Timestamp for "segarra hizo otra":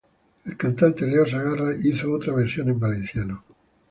1.27-2.33